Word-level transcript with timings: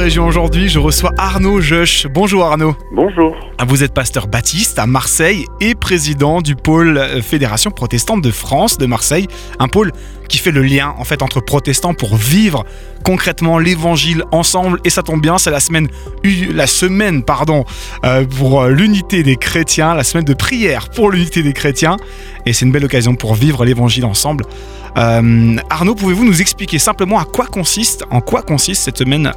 région 0.00 0.26
aujourd'hui, 0.26 0.68
je 0.68 0.78
reçois 0.78 1.12
Arnaud 1.18 1.60
Jeuch. 1.60 2.06
Bonjour 2.06 2.44
Arnaud. 2.44 2.74
Bonjour. 2.90 3.36
Ah, 3.58 3.66
vous 3.66 3.84
êtes 3.84 3.92
pasteur 3.92 4.28
baptiste 4.28 4.78
à 4.78 4.86
Marseille 4.86 5.44
et 5.60 5.74
président 5.74 6.40
du 6.40 6.56
pôle 6.56 6.96
euh, 6.96 7.20
Fédération 7.20 7.70
protestante 7.70 8.22
de 8.22 8.30
France 8.30 8.78
de 8.78 8.86
Marseille, 8.86 9.28
un 9.58 9.68
pôle 9.68 9.92
qui 10.30 10.38
fait 10.38 10.52
le 10.52 10.62
lien 10.62 10.94
en 10.96 11.04
fait 11.04 11.20
entre 11.20 11.40
protestants 11.40 11.92
pour 11.92 12.16
vivre 12.16 12.64
concrètement 13.04 13.58
l'évangile 13.58 14.24
ensemble. 14.32 14.80
Et 14.84 14.90
ça 14.90 15.02
tombe 15.02 15.20
bien, 15.20 15.36
c'est 15.36 15.50
la 15.50 15.60
semaine 16.66 17.22
pardon 17.22 17.64
euh, 18.04 18.24
pour 18.24 18.62
euh, 18.62 18.70
l'unité 18.70 19.22
des 19.22 19.36
chrétiens, 19.36 19.94
la 19.94 20.04
semaine 20.04 20.24
de 20.24 20.34
prière 20.34 20.88
pour 20.88 21.10
l'unité 21.10 21.42
des 21.42 21.52
chrétiens. 21.52 21.96
Et 22.46 22.52
c'est 22.52 22.64
une 22.64 22.72
belle 22.72 22.84
occasion 22.84 23.14
pour 23.14 23.34
vivre 23.34 23.64
l'évangile 23.64 24.06
ensemble. 24.06 24.44
Arnaud, 24.96 25.94
pouvez-vous 25.94 26.24
nous 26.24 26.40
expliquer 26.40 26.78
simplement 26.78 27.18
à 27.18 27.24
quoi 27.24 27.46
consiste, 27.46 28.04
en 28.10 28.20
quoi 28.20 28.42
consiste 28.42 28.82
cette 28.82 28.98
semaine 28.98 29.32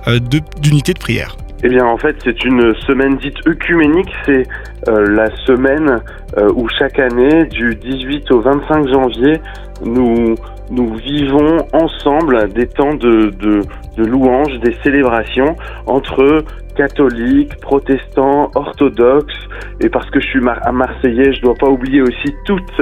d'unité 0.61 0.93
de 0.93 0.99
prière? 0.99 1.37
Eh 1.65 1.69
bien, 1.69 1.85
en 1.85 1.97
fait, 1.97 2.15
c'est 2.23 2.43
une 2.43 2.75
semaine 2.87 3.15
dite 3.17 3.37
œcuménique. 3.47 4.11
C'est 4.25 4.45
euh, 4.89 5.15
la 5.15 5.33
semaine 5.45 6.01
euh, 6.37 6.51
où 6.53 6.67
chaque 6.67 6.99
année, 6.99 7.45
du 7.45 7.73
18 7.75 8.31
au 8.31 8.41
25 8.41 8.87
janvier, 8.89 9.39
nous 9.83 10.35
nous 10.69 10.95
vivons 10.95 11.57
ensemble 11.71 12.51
des 12.53 12.67
temps 12.67 12.95
de, 12.95 13.29
de, 13.29 13.61
de 13.97 14.05
louanges, 14.05 14.59
des 14.59 14.73
célébrations 14.83 15.55
entre 15.85 16.43
catholiques, 16.75 17.55
protestants, 17.61 18.49
orthodoxes, 18.55 19.47
et 19.79 19.89
parce 19.89 20.09
que 20.09 20.19
je 20.19 20.27
suis 20.27 20.39
un 20.65 20.71
Marseillais, 20.71 21.33
je 21.33 21.41
dois 21.41 21.53
pas 21.55 21.69
oublier 21.69 22.01
aussi 22.01 22.33
toutes 22.45 22.81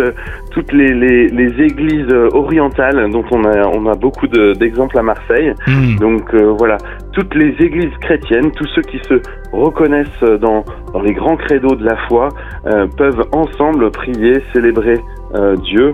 toutes 0.52 0.72
les, 0.72 0.94
les, 0.94 1.28
les 1.28 1.62
églises 1.62 2.14
orientales, 2.34 3.10
dont 3.12 3.26
on 3.32 3.44
a 3.44 3.68
on 3.68 3.86
a 3.88 3.96
beaucoup 3.96 4.28
d'exemples 4.28 4.98
à 4.98 5.04
Marseille. 5.04 5.54
Hmm. 5.68 5.98
Donc 5.98 6.34
euh, 6.34 6.56
voilà, 6.58 6.78
toutes 7.14 7.36
les 7.36 7.54
églises 7.60 7.96
chrétiennes, 8.02 8.52
tous 8.52 8.68
ceux 8.76 8.82
qui 8.84 9.00
se 9.10 9.22
reconnaissent 9.52 10.24
dans 10.40 10.64
dans 10.94 11.02
les 11.02 11.14
grands 11.14 11.38
credos 11.38 11.76
de 11.76 11.86
la 11.86 11.98
foi, 12.08 12.30
euh, 12.68 12.88
peuvent 12.98 13.26
ensemble 13.34 13.92
prier, 13.92 14.42
célébrer 14.54 15.00
euh, 15.36 15.56
Dieu. 15.58 15.94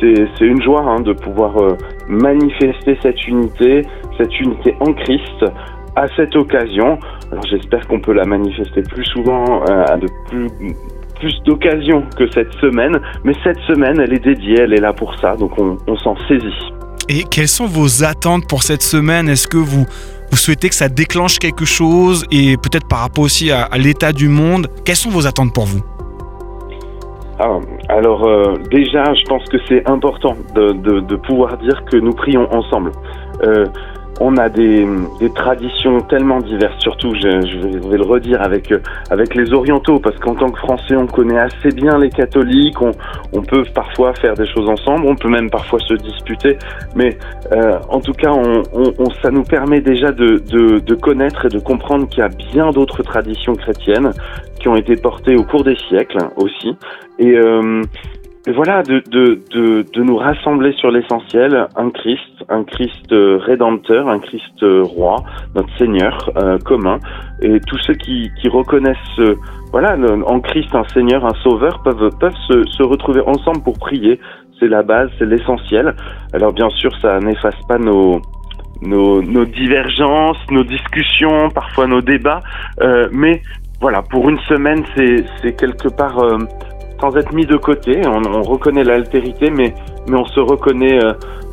C'est 0.00 0.44
une 0.44 0.62
joie 0.62 0.82
hein, 0.82 1.00
de 1.00 1.12
pouvoir 1.12 1.54
manifester 2.08 2.96
cette 3.02 3.26
unité, 3.26 3.82
cette 4.16 4.38
unité 4.40 4.74
en 4.80 4.92
Christ 4.92 5.44
à 5.98 6.06
cette 6.16 6.36
occasion. 6.36 6.98
Alors 7.32 7.44
j'espère 7.50 7.86
qu'on 7.88 8.00
peut 8.00 8.12
la 8.12 8.24
manifester 8.24 8.82
plus 8.82 9.04
souvent, 9.06 9.62
euh, 9.68 9.84
à 9.84 9.96
de 9.96 10.06
plus, 10.28 10.48
plus 11.18 11.42
d'occasions 11.44 12.04
que 12.16 12.30
cette 12.32 12.52
semaine. 12.54 13.00
Mais 13.24 13.32
cette 13.42 13.58
semaine, 13.66 14.00
elle 14.00 14.12
est 14.12 14.24
dédiée, 14.24 14.60
elle 14.60 14.74
est 14.74 14.80
là 14.80 14.92
pour 14.92 15.18
ça, 15.18 15.36
donc 15.36 15.52
on, 15.58 15.96
s'en 15.96 16.16
saisit. 16.28 16.72
Et 17.08 17.24
quelles 17.24 17.48
sont 17.48 17.66
vos 17.66 18.04
attentes 18.04 18.46
pour 18.48 18.62
cette 18.62 18.82
semaine? 18.82 19.28
Est-ce 19.28 19.48
que 19.48 19.56
vous, 19.56 19.86
vous 20.30 20.36
souhaitez 20.36 20.68
que 20.68 20.74
ça 20.74 20.88
déclenche 20.88 21.38
quelque 21.38 21.64
chose? 21.64 22.24
Et 22.30 22.56
peut-être 22.56 22.86
par 22.86 23.00
rapport 23.00 23.24
aussi 23.24 23.50
à, 23.50 23.68
l'état 23.76 24.12
du 24.12 24.28
monde 24.28 24.68
Quelles 24.84 24.96
sont 24.96 25.10
vos 25.10 25.26
attentes 25.26 25.52
pour 25.52 25.64
vous? 25.64 25.80
Ah, 27.40 27.58
alors 27.98 28.24
euh, 28.24 28.54
déjà, 28.70 29.02
je 29.12 29.24
pense 29.24 29.44
que 29.48 29.58
c'est 29.68 29.88
important 29.90 30.36
de, 30.54 31.16
pouvoir 31.16 31.58
dire 31.58 31.84
que 31.84 31.96
nous 31.96 32.12
prions 32.12 32.46
ensemble. 32.54 32.92
Euh, 33.42 33.64
on 34.20 34.36
a 34.36 34.48
des, 34.48 34.86
des, 35.20 35.30
traditions 35.30 36.00
tellement 36.02 36.40
diverses, 36.40 36.80
surtout, 36.80 37.14
je, 37.14 37.46
je, 37.46 37.88
vais, 37.88 37.96
le 37.96 38.04
redire, 38.04 38.42
avec, 38.42 38.72
avec 39.10 39.34
les 39.34 39.52
orientaux, 39.52 39.98
parce 39.98 40.16
qu'en 40.18 40.34
tant 40.34 40.50
que 40.50 40.58
Français, 40.58 40.96
on 40.96 41.06
connaît 41.06 41.38
assez 41.38 41.70
bien 41.70 41.98
les 41.98 42.10
catholiques, 42.10 42.80
on, 42.82 42.92
on, 43.32 43.42
peut 43.42 43.64
parfois 43.74 44.14
faire 44.14 44.34
des 44.34 44.46
choses 44.46 44.68
ensemble, 44.68 45.06
on 45.06 45.14
peut 45.14 45.28
même 45.28 45.50
parfois 45.50 45.78
se 45.80 45.94
disputer, 45.94 46.58
mais 46.94 47.16
euh, 47.52 47.78
en 47.88 48.00
tout 48.00 48.12
cas, 48.12 48.32
ça 49.22 49.30
nous 49.30 49.44
permet 49.44 49.80
déjà 49.80 50.10
de, 50.12 50.42
de, 50.50 50.78
de 50.80 50.94
connaître 50.94 51.46
et 51.46 51.48
de 51.48 51.58
comprendre 51.58 52.08
qu'il 52.08 52.20
y 52.20 52.22
a 52.22 52.28
bien 52.52 52.70
d'autres 52.70 53.02
traditions 53.02 53.54
chrétiennes 53.54 54.12
qui 54.58 54.68
ont 54.68 54.76
été 54.76 54.96
portées 54.96 55.36
au 55.36 55.44
cours 55.44 55.64
des 55.64 55.76
siècles 55.88 56.18
aussi. 56.36 56.76
Euh, 57.20 57.82
voilà, 58.52 58.82
de, 58.82 59.02
de, 59.10 59.40
de, 59.50 59.84
de, 59.92 60.02
nous 60.02 60.16
rassembler 60.16 60.72
sur 60.72 60.90
l'essentiel, 60.90 61.66
un 61.76 61.90
Christ, 61.90 62.44
un 62.48 62.64
Christ 62.64 63.12
euh, 63.12 63.38
rédempteur, 63.38 64.08
un 64.08 64.20
Christ 64.20 64.62
euh, 64.62 64.82
roi, 64.82 65.16
notre 65.54 65.76
Seigneur 65.76 66.30
euh, 66.36 66.56
commun, 66.58 66.98
et 67.42 67.58
tous 67.66 67.78
ceux 67.78 67.94
qui, 67.94 68.30
qui 68.40 68.48
reconnaissent, 68.48 69.20
voilà, 69.72 69.96
en 70.26 70.40
Christ 70.40 70.74
un 70.74 70.84
Seigneur, 70.94 71.24
un 71.26 71.34
Sauveur, 71.42 71.82
peuvent, 71.82 72.10
peuvent 72.18 72.36
se, 72.48 72.64
se 72.64 72.82
retrouver 72.82 73.20
ensemble 73.20 73.62
pour 73.62 73.78
prier. 73.78 74.20
C'est 74.60 74.68
la 74.68 74.82
base, 74.82 75.10
c'est 75.18 75.26
l'essentiel. 75.26 75.94
Alors 76.32 76.52
bien 76.52 76.70
sûr, 76.70 76.90
ça 77.00 77.18
n'efface 77.18 77.60
pas 77.68 77.78
nos, 77.78 78.20
nos, 78.82 79.20
nos, 79.20 79.44
divergences, 79.44 80.38
nos 80.50 80.64
discussions, 80.64 81.50
parfois 81.50 81.86
nos 81.86 82.00
débats, 82.00 82.42
mais 83.12 83.42
voilà, 83.80 84.02
pour 84.02 84.28
une 84.28 84.38
semaine, 84.40 84.84
c'est 84.96 85.56
quelque 85.56 85.88
part 85.88 86.18
sans 87.00 87.16
être 87.16 87.32
mis 87.32 87.46
de 87.46 87.56
côté. 87.56 88.02
On, 88.06 88.22
on 88.24 88.42
reconnaît 88.42 88.84
l'altérité, 88.84 89.50
mais, 89.50 89.74
mais 90.08 90.16
on 90.16 90.26
se 90.26 90.40
reconnaît 90.40 91.02
euh, 91.04 91.12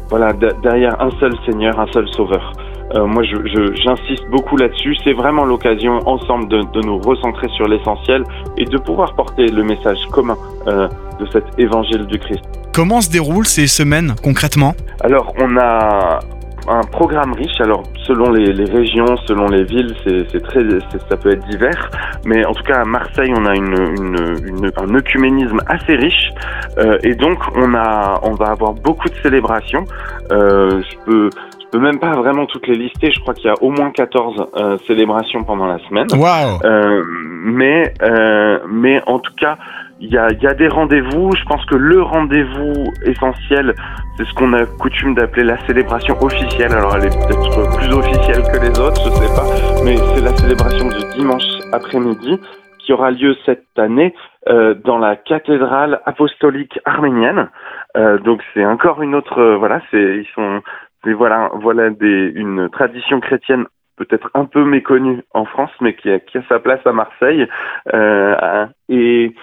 voilà, 0.09 0.33
derrière 0.33 1.01
un 1.01 1.11
seul 1.19 1.33
Seigneur, 1.45 1.79
un 1.79 1.87
seul 1.91 2.07
Sauveur. 2.09 2.53
Euh, 2.93 3.05
moi, 3.05 3.23
j'insiste 3.23 4.23
je, 4.23 4.31
beaucoup 4.31 4.57
là-dessus. 4.57 4.95
C'est 5.03 5.13
vraiment 5.13 5.43
l'occasion 5.43 5.99
ensemble 6.05 6.47
de, 6.47 6.61
de, 6.61 6.85
nous 6.85 6.99
recentrer 6.99 7.47
sur 7.49 7.67
l'essentiel 7.67 8.23
et 8.57 8.65
de 8.65 8.77
pouvoir 8.77 9.15
porter 9.15 9.47
le 9.47 9.63
message 9.63 9.97
commun 10.11 10.37
euh, 10.67 10.87
de 11.19 11.25
cet 11.31 11.43
évangile 11.57 12.05
du 12.05 12.19
Christ. 12.19 12.43
Comment 12.73 13.01
se 13.01 13.09
déroulent 13.09 13.47
ces 13.47 13.67
semaines 13.67 14.13
concrètement? 14.23 14.75
Alors, 15.01 15.33
on 15.39 15.57
a 15.57 16.19
un 16.67 16.81
programme 16.81 17.33
riche. 17.33 17.59
Alors, 17.59 17.83
selon 18.03 18.31
les, 18.31 18.53
les 18.53 18.65
régions, 18.65 19.17
selon 19.25 19.47
les 19.47 19.63
villes, 19.63 19.93
c'est 20.05 20.41
très, 20.43 20.61
ça 21.09 21.17
peut 21.17 21.31
être 21.31 21.45
divers. 21.47 21.91
Mais 22.25 22.45
en 22.45 22.53
tout 22.53 22.63
cas, 22.63 22.81
à 22.81 22.85
Marseille, 22.85 23.33
on 23.35 23.45
a 23.45 23.55
une, 23.55 23.75
une, 23.97 24.47
une 24.47 24.71
un 24.75 24.95
œcuménisme 24.95 25.59
assez 25.67 25.95
riche. 25.95 26.29
Euh, 26.77 26.97
et 27.03 27.15
donc, 27.15 27.39
on 27.55 27.73
a, 27.73 28.19
on 28.23 28.33
va 28.33 28.47
avoir 28.47 28.73
beaucoup 28.73 29.09
de 29.09 29.15
célébrations. 29.23 29.85
Euh, 30.31 30.81
je 30.81 31.05
peux, 31.05 31.29
je 31.59 31.65
peux 31.71 31.79
même 31.79 31.99
pas 31.99 32.15
vraiment 32.15 32.45
toutes 32.45 32.67
les 32.67 32.75
lister. 32.75 33.11
Je 33.11 33.19
crois 33.21 33.33
qu'il 33.33 33.45
y 33.45 33.49
a 33.49 33.61
au 33.61 33.69
moins 33.71 33.91
14 33.91 34.47
euh, 34.55 34.77
célébrations 34.87 35.43
pendant 35.43 35.67
la 35.67 35.79
semaine. 35.87 36.07
Wow. 36.13 36.59
Euh, 36.63 37.03
mais, 37.07 37.93
euh, 38.01 38.59
mais 38.69 39.01
en 39.07 39.19
tout 39.19 39.33
cas, 39.39 39.57
il 39.99 40.11
y 40.11 40.17
a, 40.17 40.31
y 40.31 40.47
a, 40.47 40.53
des 40.53 40.67
rendez-vous. 40.67 41.31
Je 41.35 41.43
pense 41.45 41.65
que 41.65 41.75
le 41.75 42.01
rendez-vous 42.01 42.91
essentiel, 43.05 43.73
c'est 44.17 44.25
ce 44.25 44.33
qu'on 44.33 44.53
a 44.53 44.65
coutume 44.65 45.15
d'appeler 45.15 45.43
la 45.43 45.57
célébration 45.65 46.15
officielle. 46.21 46.73
Alors, 46.73 46.95
elle 46.97 47.05
est 47.05 47.27
peut-être 47.27 47.77
plus 47.77 47.93
officielle 47.93 48.43
que 48.43 48.59
les 48.59 48.79
autres, 48.79 49.01
je 49.03 49.09
sais 49.09 49.35
pas, 49.35 49.83
mais 49.85 49.95
c'est 49.97 50.21
la 50.21 50.35
célébration 50.35 50.87
du 50.89 51.17
dimanche 51.17 51.45
après-midi 51.71 52.39
qui 52.79 52.93
aura 52.93 53.09
lieu 53.09 53.35
cette 53.45 53.65
année 53.77 54.13
euh, 54.47 54.75
dans 54.75 54.99
la 54.99 55.15
cathédrale 55.15 56.01
apostolique 56.05 56.79
arménienne. 56.85 57.49
Euh, 57.97 58.19
donc, 58.19 58.41
c'est 58.53 58.65
encore 58.65 59.01
une 59.01 59.15
autre. 59.15 59.39
Euh, 59.39 59.57
voilà, 59.57 59.81
c'est 59.91 60.17
ils 60.17 60.27
sont. 60.35 60.61
Voilà, 61.07 61.51
voilà 61.61 61.91
des, 61.91 62.31
une 62.33 62.67
tradition 62.69 63.19
chrétienne 63.19 63.65
peut-être 63.95 64.29
un 64.33 64.45
peu 64.45 64.63
méconnue 64.63 65.23
en 65.33 65.45
France, 65.45 65.71
mais 65.79 65.95
qui 65.95 66.09
a, 66.09 66.19
qui 66.19 66.37
a 66.37 66.41
sa 66.49 66.59
place 66.59 66.85
à 66.85 66.91
Marseille. 66.91 67.47
Euh, 67.93 68.65
et 68.89 69.33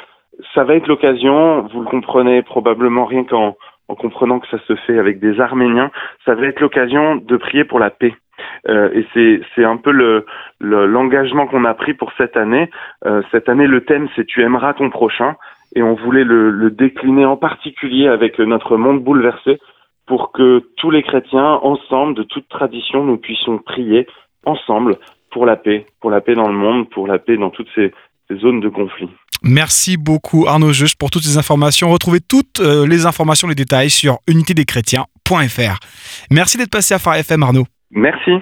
ça 0.54 0.64
va 0.64 0.74
être 0.74 0.86
l'occasion, 0.86 1.62
vous 1.72 1.80
le 1.80 1.86
comprenez 1.86 2.42
probablement 2.42 3.04
rien 3.04 3.24
qu'en 3.24 3.56
en 3.88 3.94
comprenant 3.94 4.40
que 4.40 4.48
ça 4.48 4.58
se 4.66 4.74
fait 4.74 4.98
avec 4.98 5.18
des 5.18 5.40
Arméniens, 5.40 5.90
ça 6.24 6.34
va 6.34 6.46
être 6.46 6.60
l'occasion 6.60 7.16
de 7.16 7.36
prier 7.36 7.64
pour 7.64 7.78
la 7.78 7.90
paix. 7.90 8.14
Euh, 8.68 8.90
et 8.94 9.42
c'est 9.54 9.64
un 9.64 9.76
peu 9.76 9.90
le 9.90 10.24
l'engagement 10.60 11.46
qu'on 11.46 11.64
a 11.64 11.74
pris 11.74 11.94
pour 11.94 12.12
cette 12.16 12.36
année. 12.36 12.70
Euh, 13.04 13.22
cette 13.30 13.48
année, 13.48 13.66
le 13.66 13.84
thème 13.84 14.08
c'est 14.16 14.24
tu 14.24 14.42
aimeras 14.42 14.72
ton 14.74 14.88
prochain, 14.88 15.36
et 15.74 15.82
on 15.82 15.94
voulait 15.94 16.24
le, 16.24 16.50
le 16.50 16.70
décliner 16.70 17.26
en 17.26 17.36
particulier 17.36 18.08
avec 18.08 18.38
notre 18.38 18.76
monde 18.76 19.02
bouleversé 19.02 19.58
pour 20.06 20.32
que 20.32 20.62
tous 20.76 20.90
les 20.90 21.02
chrétiens 21.02 21.58
ensemble, 21.62 22.14
de 22.14 22.22
toute 22.22 22.48
tradition, 22.48 23.04
nous 23.04 23.18
puissions 23.18 23.58
prier 23.58 24.06
ensemble 24.44 24.96
pour 25.30 25.46
la 25.46 25.56
paix, 25.56 25.86
pour 26.00 26.10
la 26.10 26.20
paix 26.20 26.34
dans 26.34 26.48
le 26.48 26.54
monde, 26.54 26.88
pour 26.90 27.06
la 27.06 27.18
paix 27.18 27.36
dans 27.36 27.50
toutes 27.50 27.70
ces 27.74 27.92
zones 28.32 28.60
de 28.60 28.68
conflit. 28.68 29.08
Merci 29.42 29.96
beaucoup 29.96 30.46
Arnaud 30.46 30.72
Juge 30.72 30.96
pour 30.96 31.10
toutes 31.10 31.24
ces 31.24 31.38
informations. 31.38 31.90
Retrouvez 31.90 32.20
toutes 32.20 32.60
euh, 32.60 32.86
les 32.86 33.06
informations, 33.06 33.48
les 33.48 33.54
détails 33.54 33.90
sur 33.90 34.18
unitédeschrétiens.fr. 34.28 35.78
Merci 36.30 36.58
d'être 36.58 36.70
passé 36.70 36.94
à 36.94 36.98
Phare 36.98 37.16
FM 37.16 37.42
Arnaud. 37.42 37.66
Merci. 37.90 38.32